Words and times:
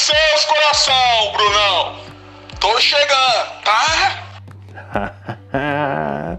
seus 0.00 0.44
coração, 0.44 1.32
Brunão. 1.32 1.96
Tô 2.60 2.80
chegando, 2.80 3.62
tá? 3.64 4.24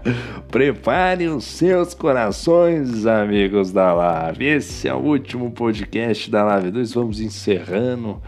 Prepare 0.50 1.28
os 1.28 1.44
seus 1.44 1.94
corações, 1.94 3.06
amigos 3.06 3.72
da 3.72 3.92
Live. 3.92 4.44
Esse 4.44 4.88
é 4.88 4.94
o 4.94 4.98
último 4.98 5.50
podcast 5.50 6.30
da 6.30 6.44
Live 6.44 6.70
2. 6.70 6.92
Vamos 6.94 7.20
encerrando. 7.20 8.22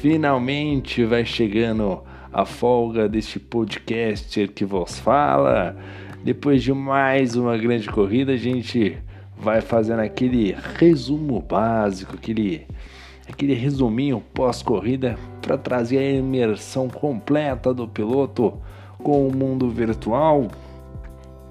Finalmente 0.00 1.04
vai 1.04 1.24
chegando 1.24 2.02
a 2.32 2.44
folga 2.44 3.08
deste 3.08 3.38
podcast 3.38 4.48
que 4.48 4.64
vos 4.64 4.98
fala. 4.98 5.76
Depois 6.22 6.62
de 6.62 6.72
mais 6.72 7.36
uma 7.36 7.56
grande 7.56 7.88
corrida, 7.88 8.32
a 8.32 8.36
gente 8.36 8.98
vai 9.36 9.60
fazendo 9.60 10.00
aquele 10.00 10.56
resumo 10.74 11.40
básico, 11.40 12.14
aquele, 12.14 12.66
aquele 13.28 13.54
resuminho 13.54 14.22
pós-corrida 14.32 15.18
para 15.42 15.58
trazer 15.58 15.98
a 15.98 16.10
imersão 16.12 16.88
completa 16.88 17.72
do 17.74 17.86
piloto 17.86 18.54
com 18.98 19.26
o 19.26 19.34
mundo 19.34 19.68
virtual. 19.70 20.48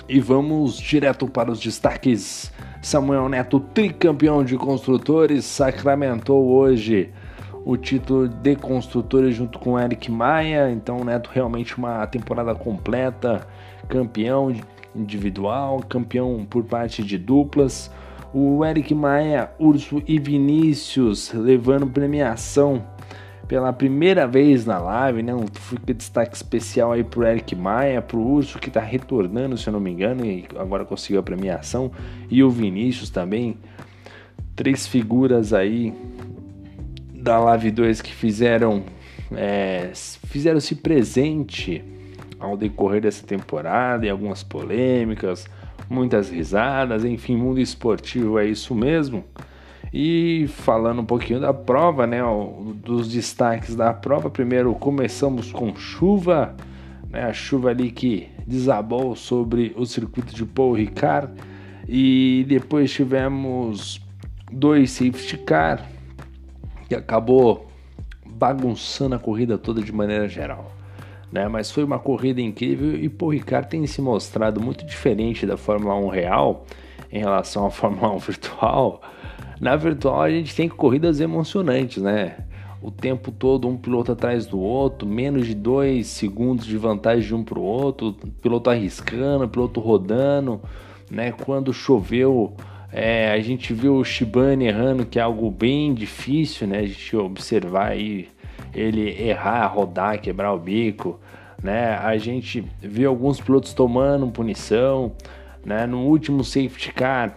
E 0.08 0.20
vamos 0.20 0.78
direto 0.78 1.28
para 1.28 1.52
os 1.52 1.60
destaques. 1.60 2.52
Samuel 2.82 3.28
Neto, 3.28 3.60
tricampeão 3.60 4.44
de 4.44 4.56
construtores, 4.56 5.46
sacramentou 5.46 6.46
hoje 6.48 7.12
o 7.66 7.76
título 7.76 8.28
de 8.28 8.55
construtores 8.55 9.36
junto 9.36 9.58
com 9.58 9.80
Eric 9.80 10.12
Maia. 10.12 10.70
Então, 10.70 11.04
Neto 11.04 11.32
realmente 11.34 11.76
uma 11.78 12.05
temporada 12.05 12.54
completa, 12.54 13.48
campeão 13.90 14.54
individual, 14.96 15.82
campeão 15.90 16.46
por 16.48 16.64
parte 16.64 17.04
de 17.04 17.18
duplas. 17.18 17.92
O 18.38 18.66
Eric 18.66 18.94
Maia, 18.94 19.50
Urso 19.58 20.04
e 20.05 20.20
Vinícius 20.20 21.32
levando 21.32 21.88
premiação 21.88 22.86
pela 23.48 23.72
primeira 23.72 24.27
vez 24.27 24.66
na 24.66 24.77
live, 24.77 25.24
né? 25.24 25.34
Um 25.34 25.46
destaque 25.86 26.36
especial 26.36 26.92
aí 26.92 27.02
pro 27.02 27.26
Eric 27.26 27.55
Maia, 27.55 28.02
pro 28.02 28.20
Urso 28.20 28.60
que 28.60 28.70
tá 28.70 28.82
retornando, 28.82 29.58
se 29.58 29.70
eu 29.70 29.72
não 29.72 29.80
me 29.80 29.90
engano, 29.90 30.26
e 30.26 30.46
agora 30.58 30.84
conseguiu 30.84 31.22
a 31.22 31.24
premiação, 31.24 31.90
e 32.30 32.44
o 32.44 32.50
Vinícius 32.50 33.10
também. 33.10 33.58
Três 34.54 34.86
figuras 34.86 35.54
aí 35.54 35.94
da 37.14 37.40
Live 37.40 37.72
2 37.72 38.02
que 38.02 38.14
fizeram 38.14 38.84
é, 39.32 39.92
fizeram-se 40.27 40.76
presente 40.76 41.82
ao 42.38 42.58
decorrer 42.58 42.99
dessa 42.99 43.26
temporada 43.26 44.05
e 44.05 44.10
algumas 44.10 44.44
polêmicas, 44.44 45.48
muitas 45.90 46.30
risadas, 46.30 47.05
enfim, 47.05 47.36
mundo 47.36 47.60
esportivo 47.60 48.40
é 48.40 48.46
isso 48.46 48.74
mesmo. 48.74 49.24
E 49.94 50.48
falando 50.50 51.02
um 51.02 51.05
pouquinho 51.05 51.40
da 51.40 51.54
prova, 51.54 52.05
né, 52.05 52.20
dos 52.84 53.08
destaques 53.08 53.76
da 53.76 53.94
prova, 53.94 54.30
primeiro 54.30 54.74
começamos 54.76 55.52
com 55.52 55.76
chuva, 55.76 56.55
né, 57.10 57.24
a 57.24 57.34
chuva 57.34 57.70
ali 57.70 57.92
que 57.92 58.27
desabou 58.46 59.16
sobre 59.16 59.74
o 59.77 59.86
circuito 59.86 60.36
de 60.36 60.46
Paul 60.46 60.74
Ricard 60.74 61.32
e 61.88 62.46
depois 62.48 62.92
tivemos 62.92 64.02
dois 64.52 64.92
safety 64.92 65.38
car 65.38 65.90
que 66.90 66.96
acabou 66.96 67.68
bagunçando 68.25 69.16
a 69.16 69.20
corrida 69.20 69.58
toda 69.58 69.81
de 69.81 69.94
maneira 69.94 70.28
geral 70.28 70.75
né? 71.36 71.50
Mas 71.50 71.69
foi 71.69 71.84
uma 71.84 72.00
corrida 72.00 72.40
incrível 72.40 72.96
e 72.96 73.09
Paul 73.09 73.34
Ricard 73.34 73.68
tem 73.68 73.86
se 73.86 74.02
mostrado 74.02 74.62
muito 74.62 74.86
diferente 74.86 75.46
da 75.46 75.58
Fórmula 75.58 75.94
1 75.96 76.08
real 76.08 76.66
em 77.12 77.19
relação 77.19 77.66
à 77.66 77.69
Fórmula 77.69 78.14
1 78.14 78.18
virtual. 78.19 79.02
Na 79.59 79.75
virtual 79.75 80.22
a 80.22 80.30
gente 80.30 80.56
tem 80.56 80.69
corridas 80.69 81.19
emocionantes, 81.19 82.02
né? 82.02 82.38
O 82.81 82.90
tempo 82.90 83.32
todo 83.32 83.68
um 83.68 83.76
piloto 83.76 84.14
atrás 84.14 84.46
do 84.46 84.59
outro, 84.59 85.06
menos 85.06 85.46
de 85.46 85.56
dois 85.56 86.08
segundos 86.08 86.66
de 86.66 86.78
vantagem 86.78 87.28
de 87.28 87.36
um 87.36 87.44
para 87.44 87.59
o 87.59 87.64
outro, 87.64 88.16
piloto 88.42 88.70
arriscando, 88.70 89.50
piloto 89.50 89.82
rodando, 89.82 90.62
né? 91.12 91.34
Quando 91.34 91.74
choveu, 91.74 92.54
é, 92.94 93.32
a 93.32 93.40
gente 93.42 93.74
viu 93.74 93.96
o 93.96 94.06
Shibane 94.06 94.68
errando, 94.68 95.06
que 95.06 95.20
é 95.20 95.22
algo 95.22 95.52
bem 95.52 95.94
difícil, 95.94 96.66
né? 96.66 96.80
A 96.80 96.86
gente 96.86 97.14
observar 97.18 97.88
aí 97.88 98.30
ele 98.75 99.09
errar, 99.22 99.68
rodar, 99.68 100.19
quebrar 100.19 100.53
o 100.53 100.59
bico, 100.59 101.19
né? 101.63 101.96
A 101.97 102.18
gente 102.18 102.63
viu 102.81 103.09
alguns 103.09 103.40
pilotos 103.40 103.74
tomando 103.74 104.28
punição, 104.28 105.13
né? 105.66 105.86
No 105.88 106.00
último 106.06 106.44
safety 106.44 106.91
car, 106.94 107.35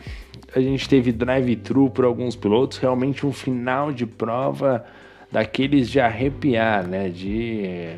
a 0.55 0.61
gente 0.61 0.89
teve 0.89 1.13
drive-thru 1.13 1.91
por 1.91 2.05
alguns 2.05 2.35
pilotos, 2.35 2.79
realmente 2.79 3.25
um 3.25 3.33
final 3.33 3.93
de 3.93 4.05
prova 4.05 4.85
daqueles 5.31 5.89
de 5.89 6.01
arrepiar, 6.01 6.87
né? 6.87 7.09
De 7.09 7.97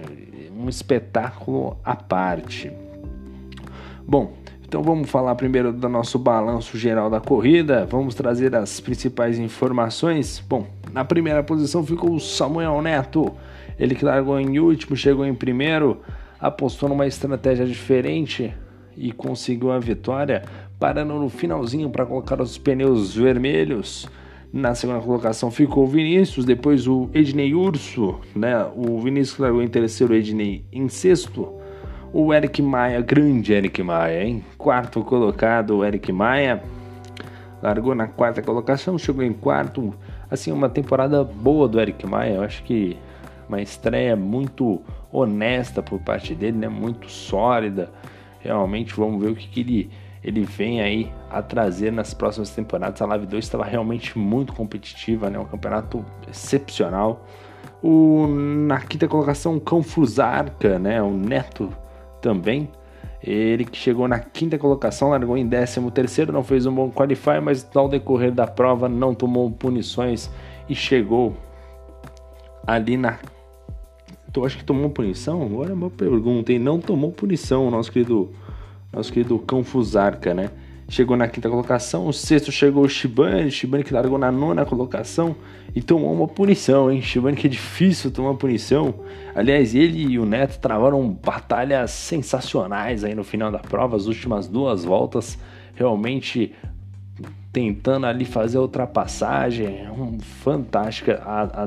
um 0.54 0.68
espetáculo 0.68 1.76
à 1.84 1.96
parte. 1.96 2.70
Bom, 4.06 4.34
então 4.70 4.82
vamos 4.82 5.10
falar 5.10 5.34
primeiro 5.34 5.72
do 5.72 5.88
nosso 5.88 6.18
balanço 6.18 6.78
geral 6.78 7.08
da 7.08 7.20
corrida, 7.20 7.86
vamos 7.86 8.14
trazer 8.14 8.54
as 8.54 8.78
principais 8.78 9.38
informações. 9.38 10.42
Bom, 10.48 10.66
na 10.92 11.04
primeira 11.04 11.42
posição 11.42 11.84
ficou 11.84 12.14
o 12.14 12.20
Samuel 12.20 12.80
Neto. 12.82 13.32
Ele 13.78 13.94
que 13.94 14.04
largou 14.04 14.38
em 14.38 14.58
último, 14.58 14.96
chegou 14.96 15.24
em 15.24 15.34
primeiro, 15.34 16.00
apostou 16.38 16.88
numa 16.88 17.06
estratégia 17.06 17.64
diferente 17.64 18.52
e 18.96 19.12
conseguiu 19.12 19.70
a 19.70 19.78
vitória, 19.78 20.42
parando 20.78 21.14
no 21.14 21.28
finalzinho 21.28 21.88
para 21.90 22.04
colocar 22.04 22.40
os 22.40 22.58
pneus 22.58 23.14
vermelhos. 23.14 24.08
Na 24.52 24.74
segunda 24.74 25.00
colocação 25.00 25.50
ficou 25.50 25.84
o 25.84 25.86
Vinícius, 25.86 26.44
depois 26.44 26.88
o 26.88 27.08
Ednei 27.14 27.54
Urso, 27.54 28.18
né? 28.34 28.66
O 28.74 28.98
Vinícius 28.98 29.38
largou 29.38 29.62
em 29.62 29.68
terceiro, 29.68 30.12
o 30.12 30.16
Ednei 30.16 30.64
em 30.72 30.88
sexto. 30.88 31.54
O 32.12 32.34
Eric 32.34 32.60
Maia, 32.60 33.00
grande 33.00 33.52
Eric 33.52 33.80
Maia, 33.80 34.24
hein? 34.24 34.44
Quarto 34.58 35.04
colocado, 35.04 35.76
o 35.76 35.84
Eric 35.84 36.10
Maia. 36.12 36.60
Largou 37.62 37.94
na 37.94 38.08
quarta 38.08 38.42
colocação, 38.42 38.98
chegou 38.98 39.22
em 39.22 39.32
quarto 39.32 39.94
assim, 40.30 40.52
uma 40.52 40.68
temporada 40.68 41.24
boa 41.24 41.66
do 41.66 41.80
Eric 41.80 42.06
Maia. 42.06 42.34
Eu 42.34 42.42
acho 42.42 42.62
que 42.62 42.96
uma 43.48 43.60
estreia 43.60 44.14
muito 44.14 44.80
honesta 45.12 45.82
por 45.82 46.00
parte 46.00 46.34
dele, 46.34 46.56
né? 46.56 46.68
Muito 46.68 47.10
sólida. 47.10 47.90
Realmente 48.38 48.94
vamos 48.94 49.20
ver 49.22 49.30
o 49.30 49.34
que, 49.34 49.48
que 49.48 49.60
ele, 49.60 49.90
ele 50.22 50.44
vem 50.44 50.80
aí 50.80 51.12
a 51.28 51.42
trazer 51.42 51.90
nas 51.90 52.14
próximas 52.14 52.50
temporadas. 52.50 53.02
A 53.02 53.06
Live 53.06 53.26
2 53.26 53.44
estava 53.44 53.64
realmente 53.64 54.16
muito 54.16 54.52
competitiva, 54.52 55.28
né? 55.28 55.38
Um 55.38 55.46
campeonato 55.46 56.04
excepcional. 56.28 57.26
O, 57.82 58.26
na 58.28 58.80
quinta 58.80 59.08
colocação, 59.08 59.56
o 59.56 59.60
Cão 59.60 59.82
Fusarca, 59.82 60.78
né? 60.78 61.02
O 61.02 61.10
Neto 61.10 61.70
também 62.20 62.70
ele 63.22 63.64
que 63.64 63.76
chegou 63.76 64.08
na 64.08 64.18
quinta 64.18 64.58
colocação, 64.58 65.10
largou 65.10 65.36
em 65.36 65.46
décimo 65.46 65.90
terceiro, 65.90 66.32
não 66.32 66.42
fez 66.42 66.64
um 66.64 66.74
bom 66.74 66.90
qualify, 66.90 67.40
mas 67.42 67.68
ao 67.74 67.88
decorrer 67.88 68.32
da 68.32 68.46
prova 68.46 68.88
não 68.88 69.14
tomou 69.14 69.50
punições 69.50 70.30
e 70.68 70.74
chegou 70.74 71.36
ali 72.66 72.96
na. 72.96 73.18
Tu 74.32 74.44
acha 74.44 74.56
que 74.56 74.64
tomou 74.64 74.90
punição? 74.90 75.42
Agora 75.42 75.70
é 75.70 75.74
uma 75.74 75.90
pergunta, 75.90 76.52
e 76.52 76.58
não 76.58 76.80
tomou 76.80 77.10
punição, 77.12 77.70
nosso 77.70 77.92
querido, 77.92 78.30
nosso 78.92 79.12
querido 79.12 79.38
Cão 79.40 79.64
Fusarca, 79.64 80.32
né? 80.32 80.50
Chegou 80.90 81.16
na 81.16 81.28
quinta 81.28 81.48
colocação. 81.48 82.06
O 82.06 82.12
sexto 82.12 82.50
chegou 82.50 82.84
o 82.84 82.88
Shibane, 82.88 83.50
Shibane 83.50 83.84
que 83.84 83.94
largou 83.94 84.18
na 84.18 84.30
nona 84.30 84.66
colocação 84.66 85.36
e 85.74 85.80
tomou 85.80 86.12
uma 86.12 86.26
punição, 86.26 86.90
hein? 86.90 87.00
Shibane 87.00 87.36
que 87.36 87.46
é 87.46 87.50
difícil 87.50 88.10
tomar 88.10 88.34
punição. 88.34 88.92
Aliás, 89.34 89.74
ele 89.74 90.02
e 90.02 90.18
o 90.18 90.26
Neto 90.26 90.58
travaram 90.58 91.08
batalhas 91.08 91.92
sensacionais 91.92 93.04
aí 93.04 93.14
no 93.14 93.22
final 93.22 93.52
da 93.52 93.60
prova, 93.60 93.96
as 93.96 94.06
últimas 94.06 94.48
duas 94.48 94.84
voltas, 94.84 95.38
realmente 95.74 96.52
tentando 97.52 98.06
ali 98.06 98.24
fazer 98.24 98.58
a 98.58 98.60
ultrapassagem, 98.60 99.88
um, 99.90 100.18
fantástica 100.20 101.22
a, 101.24 101.64
a, 101.64 101.66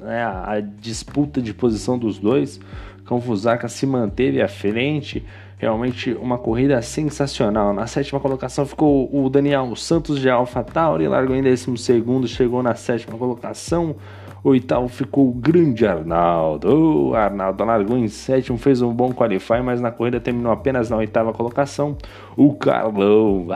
né, 0.00 0.24
a 0.24 0.60
disputa 0.60 1.40
de 1.40 1.54
posição 1.54 1.96
dos 1.96 2.18
dois. 2.18 2.60
Cão 3.04 3.20
Fusaka 3.20 3.68
se 3.68 3.86
manteve 3.86 4.40
à 4.40 4.48
frente, 4.48 5.24
Realmente 5.58 6.12
uma 6.12 6.36
corrida 6.36 6.80
sensacional. 6.82 7.72
Na 7.72 7.86
sétima 7.86 8.20
colocação 8.20 8.66
ficou 8.66 9.08
o 9.12 9.28
Daniel 9.30 9.74
Santos 9.76 10.20
de 10.20 10.28
AlphaTauri, 10.28 11.08
largou 11.08 11.34
em 11.34 11.42
décimo 11.42 11.76
segundo, 11.76 12.26
chegou 12.26 12.62
na 12.62 12.74
sétima 12.74 13.16
colocação. 13.16 13.96
Oitavo 14.44 14.88
ficou 14.88 15.30
o 15.30 15.32
grande 15.32 15.86
Arnaldo. 15.86 17.08
O 17.08 17.14
Arnaldo 17.14 17.64
largou 17.64 17.96
em 17.96 18.08
sétimo, 18.08 18.58
fez 18.58 18.82
um 18.82 18.92
bom 18.92 19.10
qualify, 19.10 19.62
mas 19.64 19.80
na 19.80 19.90
corrida 19.90 20.20
terminou 20.20 20.52
apenas 20.52 20.90
na 20.90 20.98
oitava 20.98 21.32
colocação. 21.32 21.96
O 22.36 22.52
Carlão, 22.52 23.46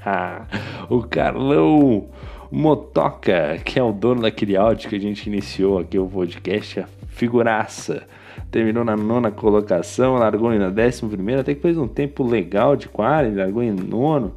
o 0.90 1.00
Carlão 1.04 2.08
Motoca, 2.50 3.58
que 3.64 3.78
é 3.78 3.82
o 3.82 3.92
dono 3.92 4.22
daquele 4.22 4.56
áudio 4.56 4.88
que 4.88 4.96
a 4.96 5.00
gente 5.00 5.26
iniciou 5.28 5.78
aqui 5.78 5.98
o 5.98 6.06
podcast, 6.06 6.80
a 6.80 6.88
figuraça 7.08 8.06
terminou 8.50 8.84
na 8.84 8.96
nona 8.96 9.30
colocação, 9.30 10.14
largou 10.14 10.52
na 10.52 10.70
décima 10.70 11.10
primeira, 11.10 11.40
até 11.40 11.54
que 11.54 11.60
fez 11.60 11.76
um 11.76 11.88
tempo 11.88 12.22
legal 12.22 12.76
de 12.76 12.88
quali, 12.88 13.34
largou 13.34 13.62
em 13.62 13.72
nono, 13.72 14.32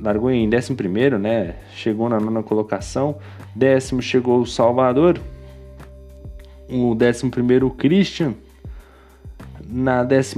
largou 0.00 0.30
em 0.30 0.48
décimo 0.48 0.76
primeiro, 0.76 1.18
né? 1.18 1.56
Chegou 1.74 2.08
na 2.08 2.18
nona 2.18 2.42
colocação, 2.42 3.16
décimo 3.54 4.00
chegou 4.00 4.40
o 4.40 4.46
Salvador, 4.46 5.20
o 6.68 6.94
11 6.94 7.64
o 7.64 7.70
Christian. 7.70 8.34
Na 9.68 10.02
12 10.02 10.36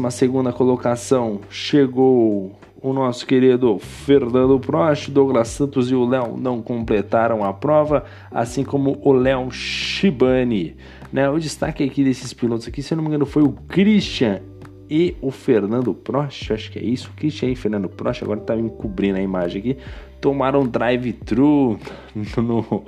colocação 0.57 1.41
chegou 1.51 2.58
o 2.81 2.93
nosso 2.93 3.27
querido 3.27 3.79
Fernando 3.79 4.59
Prost, 4.61 5.11
Douglas 5.11 5.49
Santos 5.49 5.91
e 5.91 5.95
o 5.95 6.07
Léo 6.07 6.37
não 6.37 6.63
completaram 6.63 7.45
a 7.45 7.53
prova, 7.53 8.05
assim 8.31 8.65
como 8.65 8.99
o 9.03 9.13
Léo 9.13 9.51
Shibani. 9.51 10.77
Né? 11.13 11.29
O 11.29 11.39
destaque 11.39 11.83
aqui 11.83 12.05
desses 12.05 12.33
pilotos 12.33 12.69
aqui, 12.69 12.83
se 12.83 12.95
não 12.95 13.03
me 13.03 13.09
engano, 13.09 13.27
foi 13.27 13.43
o 13.43 13.53
Christian 13.69 14.41
e 14.89 15.17
o 15.21 15.31
Fernando 15.31 15.93
Prost, 15.93 16.53
acho 16.53 16.71
que 16.71 16.79
é 16.79 16.83
isso, 16.83 17.13
Christian 17.17 17.51
e 17.51 17.57
Fernando 17.57 17.89
Prost, 17.89 18.23
agora 18.23 18.41
tá 18.41 18.57
me 18.57 18.71
cobrindo 18.71 19.19
a 19.19 19.23
imagem 19.23 19.61
aqui, 19.61 19.77
tomaram 20.21 20.67
drive-thru 20.67 21.79
no, 22.39 22.85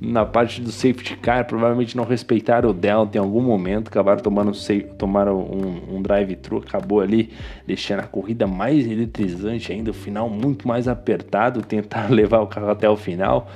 na 0.00 0.26
parte 0.26 0.60
do 0.60 0.70
safety 0.70 1.16
car, 1.16 1.46
provavelmente 1.46 1.96
não 1.96 2.04
respeitaram 2.04 2.70
o 2.70 2.72
delta 2.72 3.16
em 3.16 3.20
algum 3.20 3.40
momento, 3.40 3.88
acabaram 3.88 4.22
tomando 4.22 4.52
tomaram 4.98 5.38
um, 5.38 5.96
um 5.96 6.02
drive-thru, 6.02 6.58
acabou 6.58 7.00
ali 7.00 7.32
deixando 7.66 8.00
a 8.00 8.06
corrida 8.06 8.46
mais 8.46 8.86
eletrizante 8.86 9.72
ainda, 9.72 9.90
o 9.90 9.94
final 9.94 10.28
muito 10.28 10.68
mais 10.68 10.86
apertado, 10.86 11.62
tentar 11.62 12.08
levar 12.12 12.40
o 12.40 12.46
carro 12.46 12.70
até 12.70 12.88
o 12.88 12.96
final 12.96 13.48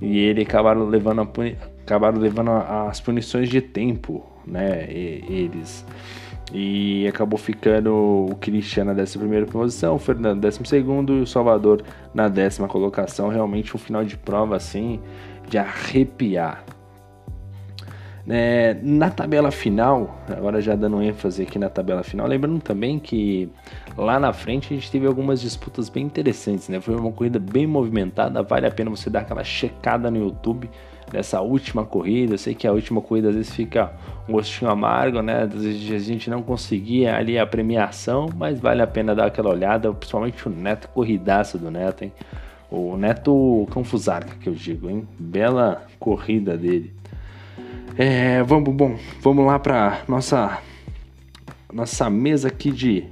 e 0.00 0.18
ele 0.18 0.42
acabaram 0.42 0.86
levando, 0.86 1.20
a, 1.20 1.28
acabaram 1.82 2.18
levando 2.18 2.50
as 2.50 3.00
punições 3.00 3.48
de 3.48 3.60
tempo, 3.60 4.24
né? 4.46 4.86
E, 4.90 5.24
eles 5.28 5.84
e 6.52 7.06
acabou 7.08 7.38
ficando 7.38 8.28
o 8.30 8.36
Cristiano 8.38 8.92
na 8.92 9.02
11 9.02 9.46
posição, 9.50 9.94
o 9.94 9.98
Fernando 9.98 10.42
na 10.42 10.50
12 10.50 10.60
e 10.76 11.22
o 11.22 11.26
Salvador 11.26 11.82
na 12.12 12.28
décima 12.28 12.68
colocação. 12.68 13.28
Realmente 13.28 13.74
um 13.74 13.78
final 13.78 14.04
de 14.04 14.16
prova 14.16 14.54
assim 14.54 15.00
de 15.48 15.58
arrepiar. 15.58 16.64
É, 18.26 18.74
na 18.82 19.10
tabela 19.10 19.50
final, 19.50 20.18
agora 20.30 20.58
já 20.58 20.74
dando 20.74 21.02
ênfase 21.02 21.42
aqui 21.42 21.58
na 21.58 21.68
tabela 21.68 22.02
final, 22.02 22.26
lembrando 22.26 22.58
também 22.58 22.98
que 22.98 23.50
lá 23.98 24.18
na 24.18 24.32
frente 24.32 24.72
a 24.72 24.76
gente 24.76 24.90
teve 24.90 25.06
algumas 25.06 25.42
disputas 25.42 25.90
bem 25.90 26.06
interessantes, 26.06 26.70
né? 26.70 26.80
Foi 26.80 26.96
uma 26.96 27.12
corrida 27.12 27.38
bem 27.38 27.66
movimentada, 27.66 28.42
vale 28.42 28.66
a 28.66 28.70
pena 28.70 28.88
você 28.88 29.10
dar 29.10 29.20
aquela 29.20 29.44
checada 29.44 30.10
no 30.10 30.16
YouTube 30.16 30.70
dessa 31.12 31.42
última 31.42 31.84
corrida. 31.84 32.34
Eu 32.34 32.38
sei 32.38 32.54
que 32.54 32.66
a 32.66 32.72
última 32.72 33.02
corrida 33.02 33.28
às 33.28 33.34
vezes 33.34 33.54
fica 33.54 33.92
um 34.26 34.32
gostinho 34.32 34.70
amargo, 34.70 35.20
né? 35.20 35.42
Às 35.42 35.62
vezes 35.62 35.92
a 35.92 35.98
gente 35.98 36.30
não 36.30 36.42
conseguia 36.42 37.16
ali 37.16 37.38
a 37.38 37.46
premiação, 37.46 38.30
mas 38.34 38.58
vale 38.58 38.80
a 38.80 38.86
pena 38.86 39.14
dar 39.14 39.26
aquela 39.26 39.50
olhada, 39.50 39.92
principalmente 39.92 40.48
o 40.48 40.50
Neto, 40.50 40.88
corridaço 40.88 41.58
do 41.58 41.70
Neto, 41.70 42.04
hein? 42.04 42.12
O 42.76 42.96
Neto 42.96 43.68
Confusarca, 43.70 44.34
que 44.40 44.48
eu 44.48 44.52
digo, 44.52 44.90
hein? 44.90 45.06
Bela 45.16 45.86
corrida 46.00 46.56
dele. 46.56 46.92
É, 47.96 48.42
vamos, 48.42 48.74
bom, 48.74 48.98
vamos 49.20 49.46
lá 49.46 49.60
para 49.60 50.02
nossa 50.08 50.60
nossa 51.72 52.10
mesa 52.10 52.48
aqui 52.48 52.72
de 52.72 53.04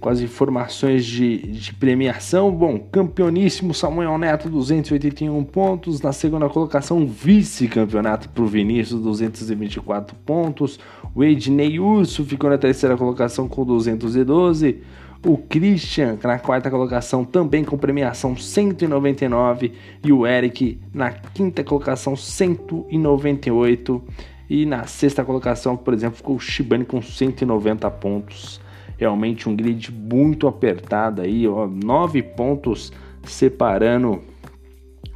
com 0.00 0.08
as 0.08 0.20
informações 0.20 1.04
de, 1.04 1.38
de 1.38 1.74
premiação. 1.74 2.50
Bom, 2.50 2.78
campeoníssimo 2.90 3.72
Samuel 3.72 4.18
Neto, 4.18 4.48
281 4.48 5.44
pontos. 5.44 6.00
Na 6.00 6.12
segunda 6.12 6.48
colocação, 6.48 7.06
vice-campeonato 7.06 8.28
para 8.30 8.42
o 8.42 8.46
Vinícius, 8.46 9.00
224 9.00 10.16
pontos. 10.26 10.80
O 11.14 11.22
Ednei 11.22 11.78
Urso 11.78 12.24
ficou 12.24 12.50
na 12.50 12.58
terceira 12.58 12.96
colocação 12.96 13.46
com 13.46 13.64
212. 13.64 14.80
O 15.24 15.36
Christian 15.36 16.18
na 16.24 16.38
quarta 16.38 16.70
colocação 16.70 17.24
também 17.26 17.62
com 17.62 17.76
premiação 17.76 18.34
199 18.34 19.72
e 20.02 20.10
o 20.10 20.26
Eric 20.26 20.80
na 20.94 21.10
quinta 21.10 21.62
colocação 21.62 22.16
198 22.16 24.02
e 24.48 24.64
na 24.64 24.84
sexta 24.86 25.22
colocação, 25.22 25.76
por 25.76 25.92
exemplo, 25.92 26.16
ficou 26.16 26.36
o 26.36 26.40
Shibane 26.40 26.86
com 26.86 27.02
190 27.02 27.90
pontos. 27.92 28.60
Realmente 28.96 29.48
um 29.48 29.54
grid 29.54 29.92
muito 29.92 30.48
apertado 30.48 31.20
aí, 31.22 31.46
ó, 31.46 31.66
nove 31.66 32.22
pontos 32.22 32.90
separando 33.22 34.22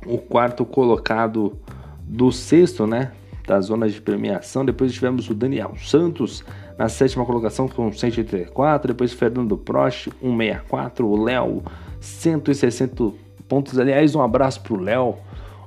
o 0.06 0.18
quarto 0.18 0.66
colocado 0.66 1.58
do 2.06 2.30
sexto, 2.30 2.86
né? 2.86 3.12
Da 3.46 3.60
zona 3.60 3.88
de 3.88 4.00
premiação. 4.00 4.64
Depois 4.64 4.92
tivemos 4.92 5.28
o 5.28 5.34
Daniel 5.34 5.74
Santos 5.76 6.42
na 6.78 6.88
sétima 6.88 7.24
colocação 7.24 7.68
com 7.68 7.92
184, 7.92 8.88
depois 8.88 9.12
Fernando 9.12 9.56
Prost, 9.56 10.08
164, 10.20 11.06
o 11.06 11.22
Léo, 11.22 11.62
160 12.00 13.12
pontos. 13.48 13.78
Aliás, 13.78 14.14
um 14.14 14.22
abraço 14.22 14.60
pro 14.62 14.80
Léo. 14.80 15.16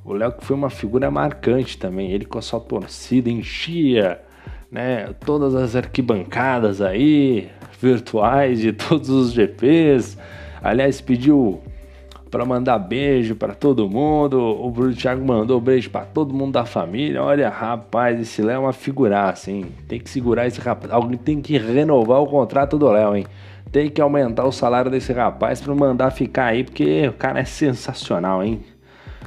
O 0.04 0.12
Léo 0.12 0.32
que 0.32 0.44
foi 0.44 0.56
uma 0.56 0.70
figura 0.70 1.10
marcante 1.10 1.78
também, 1.78 2.10
ele 2.10 2.24
com 2.24 2.38
a 2.38 2.42
sua 2.42 2.60
torcida 2.60 3.30
enchia, 3.30 4.20
né, 4.70 5.12
todas 5.24 5.54
as 5.54 5.76
arquibancadas 5.76 6.80
aí, 6.80 7.50
virtuais 7.80 8.60
de 8.60 8.72
todos 8.72 9.08
os 9.10 9.32
GPs. 9.32 10.18
Aliás, 10.62 11.00
pediu 11.00 11.60
para 12.30 12.44
mandar 12.44 12.78
beijo 12.78 13.34
para 13.34 13.54
todo 13.54 13.88
mundo. 13.88 14.38
O 14.38 14.70
Bruno 14.70 14.94
Thiago 14.94 15.24
mandou 15.24 15.60
beijo 15.60 15.90
para 15.90 16.04
todo 16.04 16.34
mundo 16.34 16.52
da 16.52 16.64
família. 16.64 17.22
Olha, 17.22 17.48
rapaz, 17.48 18.20
esse 18.20 18.42
Léo 18.42 18.56
é 18.56 18.58
uma 18.58 18.72
figuraça, 18.72 19.50
hein? 19.50 19.66
Tem 19.86 19.98
que 19.98 20.08
segurar 20.08 20.46
esse 20.46 20.60
rapaz. 20.60 20.92
Alguém 20.92 21.18
tem 21.18 21.40
que 21.40 21.58
renovar 21.58 22.20
o 22.20 22.26
contrato 22.26 22.78
do 22.78 22.88
Léo, 22.90 23.16
hein? 23.16 23.26
Tem 23.70 23.90
que 23.90 24.00
aumentar 24.00 24.44
o 24.44 24.52
salário 24.52 24.90
desse 24.90 25.12
rapaz 25.12 25.60
para 25.60 25.74
mandar 25.74 26.10
ficar 26.10 26.46
aí, 26.46 26.64
porque 26.64 27.08
o 27.08 27.12
cara 27.12 27.40
é 27.40 27.44
sensacional, 27.44 28.42
hein? 28.42 28.60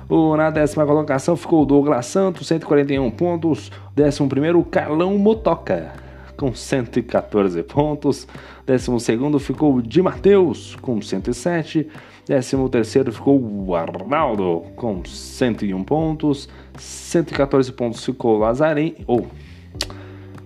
O, 0.10 0.36
na 0.36 0.50
décima 0.50 0.86
colocação 0.86 1.38
ficou 1.38 1.64
o 1.64 1.66
Douglas 1.66 2.06
Santos, 2.06 2.46
141 2.48 3.10
pontos. 3.12 3.72
Décimo 3.96 4.28
primeiro, 4.28 4.60
o 4.60 4.66
Carlão 4.66 5.18
Motoca, 5.18 5.94
com 6.42 6.56
114 6.56 7.62
pontos. 7.62 8.28
Décimo 8.66 9.00
segundo 9.00 9.40
ficou 9.40 9.76
o 9.76 9.82
Di 9.82 10.02
Matheus, 10.02 10.76
com 10.82 11.00
107. 11.00 11.88
Décimo 12.28 12.68
terceiro 12.68 13.12
ficou 13.14 13.40
o 13.40 13.76
Arnaldo 13.76 14.64
com 14.76 15.06
101 15.06 15.84
pontos. 15.84 16.50
114 16.80 17.72
pontos 17.74 18.04
ficou 18.04 18.38
o 18.38 18.40
Lazarim. 18.40 18.96
Ou 19.06 19.28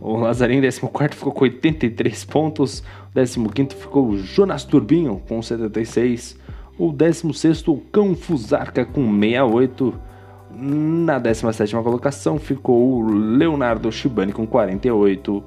oh, 0.01 0.15
o 0.15 0.17
Lazarim, 0.17 0.59
14 0.59 1.15
ficou 1.15 1.31
com 1.31 1.45
83 1.45 2.25
pontos. 2.25 2.83
15 3.13 3.75
ficou 3.75 4.09
o 4.09 4.17
Jonas 4.17 4.65
Turbinho 4.65 5.21
com 5.29 5.41
76. 5.41 6.37
O 6.77 6.91
16 6.91 7.65
o 7.69 7.77
Cão 7.77 8.13
Fusarca 8.15 8.83
com 8.83 9.01
68. 9.17 9.97
Na 10.57 11.19
17 11.19 11.73
colocação 11.75 12.37
ficou 12.37 12.99
o 12.99 13.07
Leonardo 13.09 13.89
Shibani 13.93 14.33
com 14.33 14.45
48. 14.45 15.43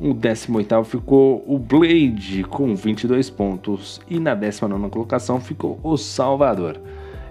O 0.00 0.14
18 0.14 0.82
ficou 0.84 1.44
o 1.46 1.58
Blade 1.58 2.42
com 2.44 2.74
22 2.74 3.28
pontos 3.28 4.00
e 4.08 4.18
na 4.18 4.34
19 4.34 4.88
colocação 4.88 5.38
ficou 5.38 5.78
o 5.82 5.98
Salvador. 5.98 6.80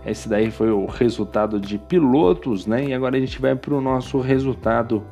Esse 0.05 0.29
daí 0.29 0.51
foi 0.51 0.69
o 0.69 0.85
resultado 0.85 1.59
de 1.59 1.79
pilotos, 1.79 2.67
né? 2.67 2.85
E 2.85 2.93
agora 2.93 3.17
a 3.17 3.19
gente 3.19 3.41
vai 3.41 3.55
para 3.55 3.73
o 3.73 3.81
nosso 3.81 4.19
resultado 4.19 5.03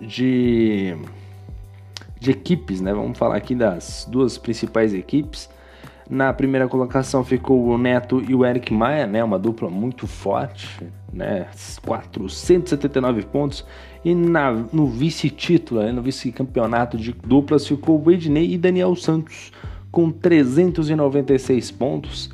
de, 0.00 0.96
de 2.18 2.32
equipes, 2.32 2.80
né? 2.80 2.92
Vamos 2.92 3.16
falar 3.16 3.36
aqui 3.36 3.54
das 3.54 4.04
duas 4.10 4.36
principais 4.36 4.92
equipes. 4.92 5.48
Na 6.10 6.32
primeira 6.32 6.66
colocação 6.66 7.22
ficou 7.22 7.66
o 7.66 7.78
Neto 7.78 8.20
e 8.28 8.34
o 8.34 8.44
Eric 8.44 8.74
Maia, 8.74 9.06
né? 9.06 9.22
Uma 9.22 9.38
dupla 9.38 9.70
muito 9.70 10.08
forte, 10.08 10.84
né? 11.12 11.46
479 11.86 13.22
pontos. 13.26 13.64
E 14.04 14.12
na, 14.12 14.50
no 14.50 14.88
vice-título, 14.88 15.80
né? 15.80 15.92
no 15.92 16.02
vice-campeonato 16.02 16.98
de 16.98 17.12
duplas, 17.12 17.64
ficou 17.64 18.02
o 18.04 18.10
Ednei 18.10 18.52
e 18.52 18.58
Daniel 18.58 18.96
Santos 18.96 19.52
com 19.92 20.10
396 20.10 21.70
pontos. 21.70 22.28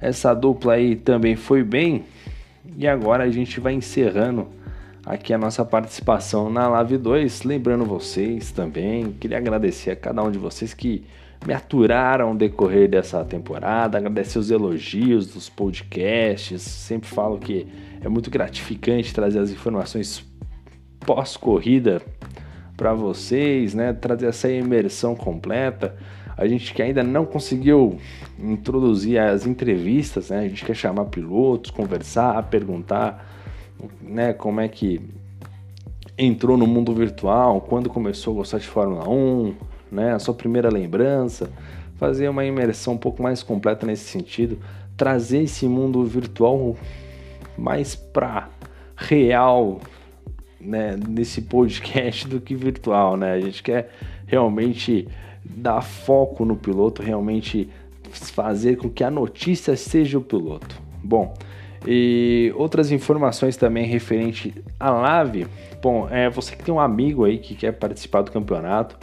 Essa 0.00 0.32
dupla 0.32 0.72
aí 0.72 0.96
também 0.96 1.36
foi 1.36 1.62
bem. 1.62 2.04
E 2.74 2.88
agora 2.88 3.24
a 3.24 3.30
gente 3.30 3.60
vai 3.60 3.74
encerrando 3.74 4.48
aqui 5.04 5.34
a 5.34 5.38
nossa 5.38 5.62
participação 5.62 6.48
na 6.48 6.66
Live 6.68 6.96
2. 6.96 7.42
Lembrando 7.42 7.84
vocês 7.84 8.50
também, 8.50 9.12
queria 9.12 9.36
agradecer 9.36 9.90
a 9.90 9.96
cada 9.96 10.22
um 10.22 10.30
de 10.30 10.38
vocês 10.38 10.72
que 10.72 11.04
me 11.46 11.54
aturaram 11.54 12.28
ao 12.28 12.34
decorrer 12.34 12.88
dessa 12.88 13.24
temporada, 13.24 13.98
agradecer 13.98 14.38
os 14.38 14.50
elogios 14.50 15.28
dos 15.28 15.48
podcasts. 15.48 16.62
Sempre 16.62 17.08
falo 17.08 17.38
que 17.38 17.66
é 18.00 18.08
muito 18.08 18.30
gratificante 18.30 19.14
trazer 19.14 19.38
as 19.38 19.50
informações 19.50 20.24
pós-corrida 21.00 22.02
para 22.76 22.92
vocês, 22.94 23.74
né? 23.74 23.92
Trazer 23.92 24.26
essa 24.26 24.50
imersão 24.50 25.14
completa. 25.14 25.96
A 26.36 26.46
gente 26.46 26.72
que 26.72 26.80
ainda 26.80 27.02
não 27.02 27.26
conseguiu 27.26 27.98
introduzir 28.38 29.18
as 29.18 29.46
entrevistas, 29.46 30.30
né? 30.30 30.40
A 30.40 30.48
gente 30.48 30.64
quer 30.64 30.74
chamar 30.74 31.06
pilotos, 31.06 31.70
conversar, 31.70 32.40
perguntar, 32.44 33.26
né? 34.00 34.32
Como 34.32 34.60
é 34.60 34.68
que 34.68 35.00
entrou 36.16 36.56
no 36.56 36.66
mundo 36.66 36.92
virtual, 36.92 37.60
quando 37.60 37.88
começou 37.88 38.34
a 38.34 38.36
gostar 38.38 38.58
de 38.58 38.66
Fórmula 38.66 39.08
1, 39.08 39.54
né? 39.90 40.14
A 40.14 40.18
sua 40.18 40.34
primeira 40.34 40.68
lembrança, 40.68 41.50
fazer 41.96 42.28
uma 42.28 42.44
imersão 42.44 42.94
um 42.94 42.98
pouco 42.98 43.22
mais 43.22 43.42
completa 43.42 43.86
nesse 43.86 44.04
sentido, 44.04 44.58
trazer 44.96 45.42
esse 45.42 45.66
mundo 45.66 46.04
virtual 46.04 46.76
mais 47.56 47.94
para 47.94 48.48
real 48.96 49.80
né, 50.60 50.98
nesse 51.08 51.42
podcast 51.42 52.26
do 52.26 52.40
que 52.40 52.54
virtual, 52.54 53.16
né? 53.16 53.32
A 53.32 53.40
gente 53.40 53.62
quer 53.62 53.90
realmente 54.26 55.08
dar 55.44 55.80
foco 55.82 56.44
no 56.44 56.56
piloto, 56.56 57.02
realmente 57.02 57.68
fazer 58.10 58.76
com 58.76 58.88
que 58.88 59.04
a 59.04 59.10
notícia 59.10 59.76
seja 59.76 60.18
o 60.18 60.20
piloto. 60.20 60.80
Bom, 61.02 61.34
e 61.86 62.52
outras 62.56 62.90
informações 62.90 63.56
também 63.56 63.86
referente 63.86 64.54
à 64.78 64.90
Lave. 64.90 65.46
Bom, 65.80 66.08
é 66.10 66.28
você 66.28 66.56
que 66.56 66.64
tem 66.64 66.74
um 66.74 66.80
amigo 66.80 67.24
aí 67.24 67.38
que 67.38 67.54
quer 67.54 67.72
participar 67.72 68.22
do 68.22 68.32
campeonato, 68.32 68.98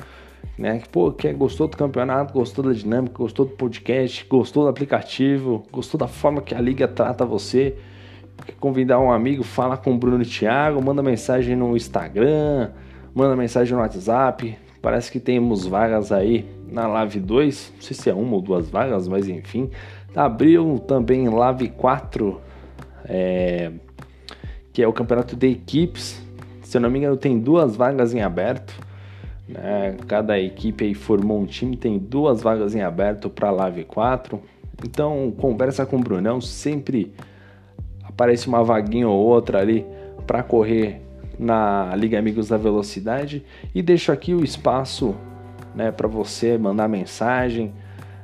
né? 0.58 0.80
Que 0.80 0.90
pô, 0.90 1.12
quer, 1.12 1.34
gostou 1.34 1.68
do 1.68 1.78
campeonato, 1.78 2.34
gostou 2.34 2.66
da 2.66 2.74
dinâmica, 2.74 3.16
gostou 3.18 3.46
do 3.46 3.52
podcast, 3.52 4.26
gostou 4.30 4.64
do 4.64 4.70
aplicativo, 4.70 5.64
gostou 5.72 6.00
da 6.00 6.08
forma 6.08 6.42
que 6.42 6.56
a 6.56 6.62
liga 6.62 6.88
trata 6.88 7.26
você. 7.26 7.76
Quer 8.46 8.54
convidar 8.54 9.00
um 9.00 9.12
amigo, 9.12 9.44
fala 9.44 9.78
com 9.78 9.94
o 9.94 9.98
Bruno 9.98 10.22
e 10.22 10.26
Thiago, 10.26 10.82
manda 10.84 11.02
mensagem 11.02 11.56
no 11.56 11.76
Instagram, 11.76 12.72
manda 13.14 13.36
mensagem 13.36 13.74
no 13.74 13.82
WhatsApp. 13.82 14.58
Parece 14.82 15.12
que 15.12 15.20
temos 15.20 15.66
vagas 15.66 16.12
aí 16.12 16.46
na 16.70 16.88
Live 16.88 17.20
2, 17.20 17.74
não 17.76 17.82
sei 17.82 17.96
se 17.96 18.10
é 18.10 18.14
uma 18.14 18.36
ou 18.36 18.42
duas 18.42 18.70
vagas, 18.70 19.08
mas 19.08 19.28
enfim. 19.28 19.70
Abriu 20.16 20.78
também 20.80 21.28
Live 21.28 21.70
4, 21.70 22.40
é, 23.06 23.72
que 24.72 24.84
é 24.84 24.88
o 24.88 24.94
campeonato 24.94 25.36
de 25.36 25.48
equipes. 25.48 26.22
Se 26.62 26.78
eu 26.78 26.82
não 26.82 26.90
me 26.90 27.00
engano, 27.00 27.18
tem 27.18 27.40
duas 27.40 27.76
vagas 27.76 28.14
em 28.14 28.22
aberto. 28.22 28.74
Né? 29.48 29.96
Cada 30.08 30.40
equipe 30.40 30.94
formou 30.94 31.40
um 31.40 31.46
time, 31.46 31.78
tem 31.78 31.98
duas 31.98 32.42
vagas 32.42 32.76
em 32.76 32.82
aberto 32.82 33.30
para 33.30 33.52
Live 33.52 33.84
4. 33.86 34.42
Então, 34.84 35.34
conversa 35.38 35.86
com 35.86 35.98
o 35.98 36.00
Brunão, 36.00 36.42
sempre 36.42 37.14
aparece 38.04 38.48
uma 38.48 38.64
vaguinha 38.64 39.08
ou 39.08 39.18
outra 39.18 39.60
ali 39.60 39.86
para 40.26 40.42
correr 40.42 41.02
na 41.38 41.94
Liga 41.96 42.18
Amigos 42.18 42.48
da 42.48 42.58
Velocidade 42.58 43.44
e 43.74 43.82
deixo 43.82 44.12
aqui 44.12 44.34
o 44.34 44.44
espaço 44.44 45.16
né, 45.74 45.92
para 45.92 46.08
você 46.08 46.58
mandar 46.58 46.88
mensagem, 46.88 47.74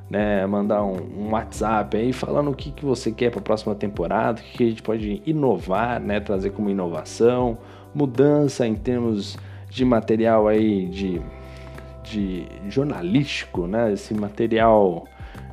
né, 0.09 0.45
mandar 0.45 0.83
um, 0.83 0.97
um, 1.17 1.31
WhatsApp 1.31 1.95
aí 1.97 2.13
falando 2.13 2.51
o 2.51 2.53
que, 2.55 2.71
que 2.71 2.85
você 2.85 3.11
quer 3.11 3.29
para 3.29 3.39
a 3.39 3.43
próxima 3.43 3.75
temporada, 3.75 4.39
o 4.39 4.43
que, 4.43 4.57
que 4.57 4.63
a 4.63 4.69
gente 4.69 4.81
pode 4.81 5.21
inovar, 5.25 5.99
né, 5.99 6.19
trazer 6.19 6.51
como 6.51 6.69
inovação, 6.69 7.57
mudança 7.93 8.65
em 8.65 8.75
termos 8.75 9.37
de 9.71 9.85
material 9.85 10.49
aí 10.49 10.85
de, 10.85 11.21
de 12.03 12.45
jornalístico, 12.67 13.65
né, 13.65 13.93
esse 13.93 14.13
material 14.13 15.07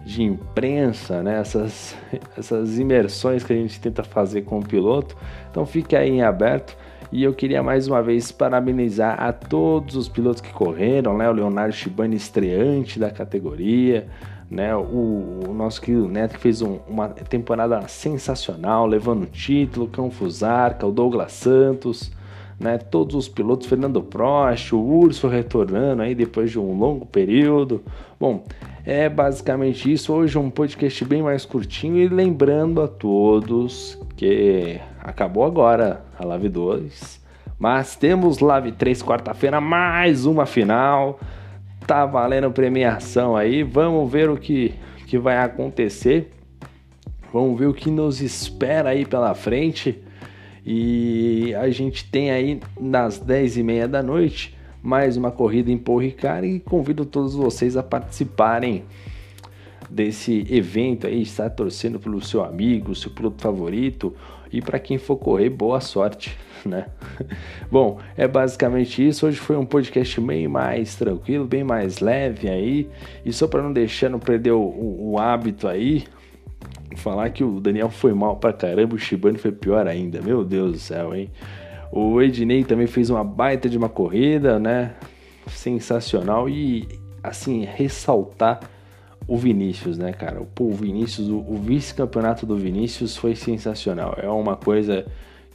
de 0.05 0.25
imprensa, 0.25 1.23
né, 1.23 1.39
essas, 1.41 1.97
essas 2.37 2.79
imersões 2.79 3.45
que 3.45 3.53
a 3.53 3.57
gente 3.57 3.81
tenta 3.81 4.03
fazer 4.03 4.43
com 4.43 4.59
o 4.59 4.63
piloto. 4.63 5.17
Então 5.51 5.65
fique 5.65 5.95
aí 5.95 6.11
em 6.11 6.23
aberto. 6.23 6.77
E 7.11 7.23
eu 7.23 7.33
queria 7.33 7.63
mais 7.63 7.87
uma 7.87 8.03
vez 8.03 8.31
parabenizar 8.31 9.23
a 9.23 9.33
todos 9.33 9.97
os 9.97 10.09
pilotos 10.09 10.43
que 10.43 10.53
correram, 10.53 11.17
né? 11.17 11.27
O 11.31 11.33
Leonardo 11.33 11.75
Shibani, 11.75 12.17
estreante 12.17 12.99
da 12.99 13.11
categoria, 13.11 14.07
né? 14.51 14.77
O, 14.77 15.41
o 15.49 15.55
nosso 15.55 15.81
querido 15.81 16.07
Neto 16.07 16.35
que 16.35 16.41
fez 16.41 16.61
um, 16.61 16.81
uma 16.87 17.09
temporada 17.09 17.81
sensacional, 17.89 18.87
levando 18.87 19.23
o 19.23 19.27
título, 19.27 19.89
Cão 19.89 20.11
Fusarca, 20.11 20.87
o 20.87 20.93
Douglas 20.93 21.33
Santos, 21.33 22.13
né? 22.59 22.79
Todos 22.79 23.15
os 23.15 23.29
pilotos, 23.29 23.67
Fernando 23.67 24.03
Prost, 24.03 24.75
o 24.75 24.81
Urso 24.81 25.29
retornando 25.29 26.03
aí 26.03 26.15
depois 26.15 26.51
de 26.51 26.59
um 26.59 26.77
longo 26.79 27.07
período. 27.07 27.83
Bom, 28.19 28.45
é 28.85 29.09
basicamente 29.09 29.93
isso. 29.93 30.13
Hoje 30.13 30.39
um 30.39 30.51
podcast 30.51 31.05
bem 31.05 31.23
mais 31.23 31.45
curtinho 31.45 31.97
e 31.97 32.09
lembrando 32.09 32.83
a 32.83 32.89
todos 32.89 33.99
que 34.17 34.81
acabou 35.01 35.45
agora 35.45 36.05
a 36.19 36.25
Live 36.25 36.49
2, 36.49 37.21
mas 37.59 37.95
temos 37.95 38.41
Live 38.41 38.73
3 38.73 39.03
quarta-feira, 39.03 39.61
mais 39.61 40.27
uma 40.27 40.47
final. 40.47 41.21
Tá 41.87 42.05
valendo 42.05 42.51
premiação 42.51 43.37
aí. 43.37 43.63
Vamos 43.63 44.11
ver 44.11 44.29
o 44.29 44.37
que, 44.37 44.75
que 45.07 45.17
vai 45.17 45.39
acontecer. 45.39 46.31
Vamos 47.33 47.59
ver 47.59 47.67
o 47.67 47.75
que 47.75 47.91
nos 47.91 48.21
espera 48.21 48.91
aí 48.91 49.07
pela 49.07 49.35
frente. 49.35 50.03
E 50.71 51.55
a 51.55 51.71
gente 51.71 52.05
tem 52.11 52.31
aí 52.31 52.61
nas 52.79 53.19
10 53.19 53.57
e 53.57 53.63
meia 53.63 53.89
da 53.89 54.03
noite 54.03 54.55
mais 54.83 55.17
uma 55.17 55.31
corrida 55.31 55.71
em 55.71 55.79
Paul 55.79 56.03
e 56.03 56.61
convido 56.61 57.07
todos 57.07 57.35
vocês 57.35 57.75
a 57.75 57.83
participarem 57.83 58.85
desse 59.89 60.47
evento 60.51 61.07
aí, 61.07 61.23
estar 61.23 61.49
torcendo 61.49 61.99
pelo 61.99 62.21
seu 62.21 62.45
amigo, 62.45 62.95
seu 62.95 63.11
piloto 63.11 63.41
favorito 63.41 64.15
e 64.53 64.61
para 64.61 64.79
quem 64.79 64.99
for 64.99 65.17
correr, 65.17 65.49
boa 65.49 65.81
sorte, 65.81 66.37
né? 66.67 66.89
Bom, 67.73 67.99
é 68.15 68.29
basicamente 68.29 69.09
isso. 69.09 69.27
Hoje 69.27 69.39
foi 69.39 69.57
um 69.57 69.65
podcast 69.65 70.21
bem 70.21 70.49
mais 70.49 70.97
tranquilo, 70.97 71.47
bem 71.47 71.65
mais 71.65 72.01
leve 72.01 72.47
aí. 72.47 72.91
E 73.25 73.33
só 73.33 73.47
para 73.47 73.63
não 73.63 73.73
deixar, 73.73 74.11
não 74.11 74.19
perder 74.19 74.53
o, 74.53 74.61
o, 74.61 75.13
o, 75.13 75.19
hábito 75.19 75.67
aí, 75.67 76.05
falar 76.97 77.31
que 77.31 77.45
o 77.45 77.61
Daniel 77.61 77.91
foi 77.91 78.13
mal 78.13 78.37
pra 78.37 78.53
caramba, 78.53 78.95
o 78.95 78.99
Shibane 78.99 79.39
foi 79.39 79.53
pior 79.53 79.87
ainda. 79.87 80.21
Meu 80.21 80.45
Deus 80.45 80.73
do 80.73 80.79
céu, 80.79 81.15
hein? 81.15 81.31
O 81.91 82.21
Ednei 82.21 82.65
também 82.65 82.87
fez 82.87 83.11
uma 83.11 83.25
baita 83.25 83.69
de 83.69 83.79
uma 83.79 83.89
corrida, 83.89 84.59
né? 84.59 84.95
Sensacional 85.49 86.49
e 86.49 86.87
assim 87.23 87.65
ressaltar 87.65 88.61
o 89.27 89.37
Vinícius, 89.37 89.99
né, 89.99 90.13
cara? 90.13 90.41
Pô, 90.55 90.65
o 90.65 90.73
Vinícius, 90.73 91.29
o, 91.29 91.55
vice-campeonato 91.55 92.47
do 92.47 92.57
Vinícius 92.57 93.17
foi 93.17 93.35
sensacional. 93.35 94.17
É 94.21 94.29
uma 94.29 94.57
coisa 94.57 95.07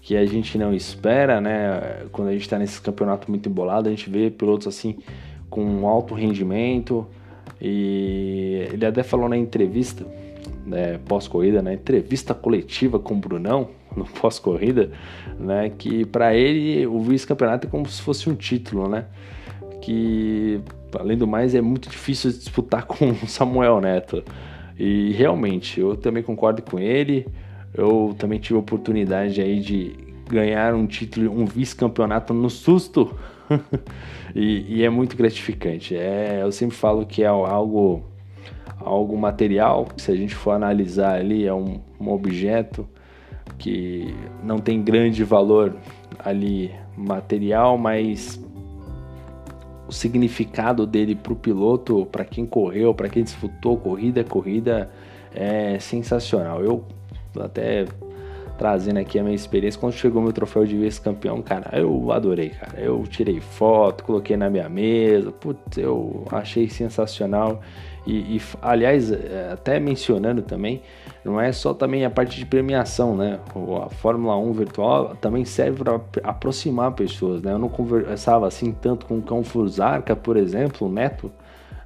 que 0.02 0.16
a 0.16 0.26
gente 0.26 0.58
não 0.58 0.74
espera, 0.74 1.42
né? 1.42 2.06
Quando 2.12 2.28
a 2.28 2.34
gente 2.34 2.48
tá 2.48 2.60
nesse 2.60 2.80
campeonato 2.82 3.30
muito 3.32 3.50
embolado, 3.50 3.88
a 3.88 3.92
gente 3.92 4.10
vê 4.10 4.30
pilotos 4.30 4.68
assim 4.68 4.98
com 5.50 5.88
alto 5.88 6.14
rendimento. 6.14 7.08
E 7.60 8.68
ele 8.72 8.86
até 8.86 9.02
falou 9.02 9.30
na 9.30 9.38
entrevista, 9.38 10.06
né, 10.66 11.00
pós-corrida, 11.06 11.62
na 11.62 11.72
né, 11.72 11.76
entrevista 11.76 12.34
coletiva 12.34 13.00
com 13.00 13.14
o 13.14 13.18
Brunão, 13.18 13.70
no 13.96 14.06
pós-corrida, 14.06 14.92
né, 15.40 15.72
que 15.78 16.06
para 16.06 16.36
ele 16.36 16.86
o 16.88 17.00
vice-campeonato 17.02 17.68
é 17.68 17.70
como 17.70 17.88
se 17.88 18.02
fosse 18.02 18.30
um 18.30 18.36
título, 18.36 18.88
né? 18.88 19.06
Que 19.82 20.62
além 21.00 21.18
do 21.18 21.28
mais, 21.28 21.54
é 21.56 21.62
muito 21.62 21.90
difícil 21.90 22.32
disputar 22.32 22.86
com 22.88 23.12
o 23.12 23.28
Samuel 23.28 23.82
Neto. 23.82 24.24
E 24.78 25.12
realmente, 25.14 25.80
eu 25.80 25.96
também 25.96 26.24
concordo 26.24 26.62
com 26.62 26.80
ele. 26.80 27.28
Eu 27.74 28.16
também 28.18 28.40
tive 28.40 28.56
a 28.56 28.60
oportunidade 28.60 29.42
aí 29.42 29.60
de 29.60 29.96
ganhar 30.30 30.74
um 30.74 30.88
título, 30.88 31.32
um 31.32 31.46
vice-campeonato 31.46 32.34
no 32.34 32.50
susto. 32.50 33.16
e, 34.34 34.78
e, 34.78 34.84
é 34.84 34.90
muito 34.90 35.16
gratificante. 35.16 35.96
É, 35.96 36.40
eu 36.42 36.52
sempre 36.52 36.76
falo 36.76 37.06
que 37.06 37.24
é 37.24 37.28
algo, 37.28 38.04
algo 38.80 39.18
material. 39.18 39.88
Se 39.98 40.12
a 40.12 40.16
gente 40.16 40.36
for 40.36 40.52
analisar 40.52 41.16
ali, 41.16 41.46
é 41.46 41.54
um, 41.54 41.80
um 42.00 42.10
objeto 42.10 42.88
que 43.58 44.14
não 44.44 44.60
tem 44.60 44.82
grande 44.82 45.24
valor 45.24 45.76
ali 46.20 46.72
material, 46.98 47.78
mas 47.78 48.40
o 49.88 49.92
significado 49.92 50.86
dele 50.86 51.16
para 51.16 51.34
o 51.34 51.36
piloto, 51.36 52.06
para 52.12 52.26
quem 52.26 52.46
correu, 52.46 52.94
para 52.94 53.10
quem 53.10 53.24
disputou 53.24 53.78
corrida, 53.78 54.24
corrida 54.24 54.90
é 55.34 55.78
sensacional. 55.80 56.64
Eu 56.64 56.84
até 57.40 57.86
trazendo 58.64 58.98
aqui 58.98 59.20
a 59.20 59.24
minha 59.24 59.36
experiência, 59.36 59.78
quando 59.78 59.92
chegou 59.92 60.22
meu 60.22 60.32
troféu 60.32 60.66
de 60.66 60.78
vice-campeão, 60.78 61.42
cara, 61.42 61.78
eu 61.78 62.10
adorei, 62.14 62.52
cara. 62.52 62.80
Eu 62.80 63.04
tirei 63.06 63.42
foto, 63.42 64.06
coloquei 64.06 64.38
na 64.38 64.50
minha 64.50 64.70
mesa, 64.70 65.34
putz, 65.34 65.78
eu 65.78 66.26
achei 66.32 66.70
sensacional. 66.70 67.60
E, 68.08 68.38
e, 68.38 68.42
aliás, 68.62 69.12
é, 69.12 69.50
até 69.52 69.82
mencionando 69.82 70.42
também, 70.42 70.82
não 71.26 71.42
é 71.42 71.52
só 71.52 71.74
também 71.74 72.06
a 72.06 72.10
parte 72.10 72.38
de 72.40 72.46
premiação, 72.46 73.18
né? 73.18 73.38
A 73.86 73.90
Fórmula 73.90 74.38
1 74.38 74.54
virtual 74.54 75.18
também 75.20 75.44
serve 75.44 75.84
para 75.84 76.00
aproximar 76.24 76.94
pessoas, 76.94 77.42
né? 77.42 77.52
Eu 77.52 77.60
não 77.60 77.68
conversava 77.68 78.48
assim 78.48 78.72
tanto 78.72 79.06
com 79.06 79.18
o 79.18 79.22
Cão 79.22 79.44
Fusarca, 79.44 80.16
por 80.16 80.38
exemplo, 80.38 80.88
o 80.88 80.90
Neto, 80.90 81.30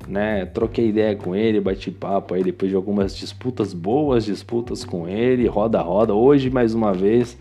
né? 0.07 0.45
Troquei 0.45 0.89
ideia 0.89 1.15
com 1.15 1.35
ele, 1.35 1.61
bati 1.61 1.91
papo 1.91 2.33
aí 2.33 2.43
depois 2.43 2.69
de 2.69 2.75
algumas 2.75 3.15
disputas, 3.15 3.73
boas 3.73 4.25
disputas 4.25 4.83
com 4.83 5.07
ele, 5.07 5.47
roda 5.47 5.81
roda. 5.81 6.13
Hoje, 6.13 6.49
mais 6.49 6.73
uma 6.73 6.93
vez, 6.93 7.37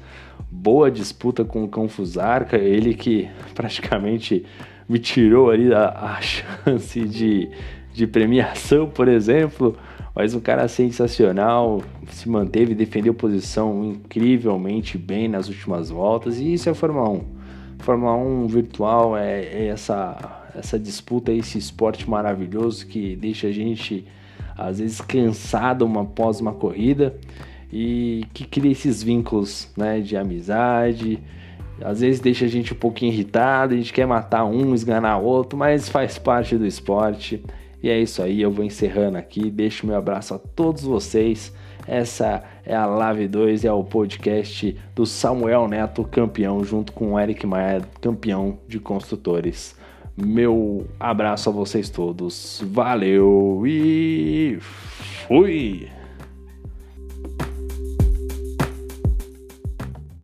boa 0.50 0.90
disputa 0.90 1.44
com 1.44 1.64
o 1.64 1.68
Cão 1.68 1.88
Fusarca, 1.88 2.56
ele 2.56 2.94
que 2.94 3.28
praticamente 3.54 4.44
me 4.88 4.98
tirou 4.98 5.50
ali 5.50 5.74
a, 5.74 5.88
a 5.88 6.20
chance 6.22 7.00
de 7.00 7.50
de 7.96 8.06
premiação, 8.06 8.90
por 8.90 9.08
exemplo, 9.08 9.74
mas 10.14 10.34
um 10.34 10.40
cara 10.40 10.68
sensacional, 10.68 11.82
se 12.10 12.28
manteve, 12.28 12.74
defendeu 12.74 13.14
posição 13.14 13.86
incrivelmente 13.86 14.98
bem 14.98 15.28
nas 15.28 15.48
últimas 15.48 15.88
voltas, 15.88 16.38
e 16.38 16.52
isso 16.52 16.68
é 16.68 16.74
Fórmula 16.74 17.08
1. 17.08 17.24
Fórmula 17.78 18.14
1 18.14 18.46
virtual 18.48 19.16
é, 19.16 19.44
é 19.44 19.66
essa, 19.68 20.45
essa 20.58 20.78
disputa, 20.78 21.32
esse 21.32 21.58
esporte 21.58 22.08
maravilhoso 22.08 22.86
que 22.86 23.16
deixa 23.16 23.48
a 23.48 23.52
gente 23.52 24.06
às 24.56 24.78
vezes 24.78 25.00
cansado 25.00 25.84
uma, 25.84 26.02
após 26.02 26.40
uma 26.40 26.52
corrida 26.52 27.16
e 27.72 28.24
que 28.32 28.44
cria 28.44 28.72
esses 28.72 29.02
vínculos 29.02 29.70
né, 29.76 30.00
de 30.00 30.16
amizade, 30.16 31.20
Às 31.82 32.00
vezes 32.00 32.20
deixa 32.20 32.46
a 32.46 32.48
gente 32.48 32.72
um 32.72 32.76
pouquinho 32.76 33.12
irritado, 33.12 33.74
a 33.74 33.76
gente 33.76 33.92
quer 33.92 34.06
matar 34.06 34.44
um, 34.44 34.74
esganar 34.74 35.20
outro, 35.20 35.58
mas 35.58 35.88
faz 35.88 36.18
parte 36.18 36.56
do 36.56 36.66
esporte. 36.66 37.44
E 37.82 37.90
é 37.90 38.00
isso 38.00 38.22
aí, 38.22 38.40
eu 38.40 38.50
vou 38.50 38.64
encerrando 38.64 39.18
aqui. 39.18 39.50
Deixo 39.50 39.86
meu 39.86 39.96
abraço 39.96 40.34
a 40.34 40.38
todos 40.38 40.82
vocês. 40.82 41.52
Essa 41.86 42.42
é 42.64 42.74
a 42.74 42.86
Live 42.86 43.28
2, 43.28 43.64
é 43.64 43.72
o 43.72 43.84
podcast 43.84 44.76
do 44.94 45.04
Samuel 45.04 45.68
Neto, 45.68 46.02
campeão, 46.02 46.64
junto 46.64 46.92
com 46.92 47.12
o 47.12 47.20
Eric 47.20 47.46
Maia, 47.46 47.82
campeão 48.00 48.58
de 48.66 48.80
construtores. 48.80 49.76
Meu 50.16 50.86
abraço 50.98 51.50
a 51.50 51.52
vocês 51.52 51.90
todos. 51.90 52.62
Valeu 52.64 53.62
e 53.66 54.58
fui! 55.28 55.95